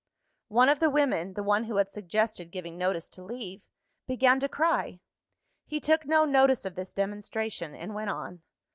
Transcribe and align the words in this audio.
One 0.47 0.67
of 0.67 0.79
the 0.79 0.89
women 0.89 1.35
(the 1.35 1.43
one 1.43 1.65
who 1.65 1.75
had 1.75 1.91
suggested 1.91 2.49
giving 2.49 2.75
notice 2.75 3.07
to 3.09 3.23
leave) 3.23 3.61
began 4.07 4.39
to 4.39 4.49
cry. 4.49 4.99
He 5.67 5.79
took 5.79 6.07
no 6.07 6.25
notice 6.25 6.65
of 6.65 6.73
this 6.73 6.91
demonstration, 6.91 7.75
and 7.75 7.93
went 7.93 8.09
on. 8.09 8.41